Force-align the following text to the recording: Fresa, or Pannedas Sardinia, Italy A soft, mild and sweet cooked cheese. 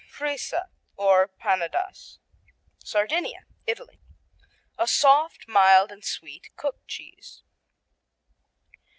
Fresa, 0.11 0.71
or 0.95 1.27
Pannedas 1.27 2.17
Sardinia, 2.83 3.45
Italy 3.67 3.99
A 4.75 4.87
soft, 4.87 5.47
mild 5.47 5.91
and 5.91 6.03
sweet 6.03 6.49
cooked 6.55 6.87
cheese. 6.87 7.43